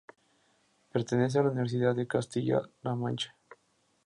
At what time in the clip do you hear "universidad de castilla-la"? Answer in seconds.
1.51-2.95